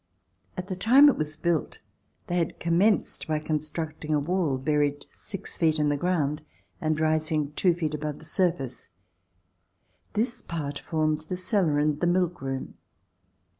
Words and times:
At 0.57 0.65
the 0.67 0.75
time 0.75 1.09
it 1.09 1.15
was 1.15 1.37
built 1.37 1.77
they 2.25 2.37
had 2.39 2.59
commenced 2.59 3.27
by 3.27 3.37
constructing 3.37 4.15
a 4.15 4.19
wall, 4.19 4.57
buried 4.57 5.05
six 5.07 5.59
feet 5.59 5.77
in 5.77 5.89
the 5.89 5.95
ground 5.95 6.41
and 6.81 6.99
rising 6.99 7.51
two 7.53 7.75
feet 7.75 7.93
above 7.93 8.17
the 8.17 8.25
surface. 8.25 8.89
This 10.13 10.41
part 10.41 10.79
formed 10.79 11.25
the 11.29 11.37
cellar 11.37 11.77
and 11.77 11.99
the 11.99 12.07
milk 12.07 12.41
room. 12.41 12.79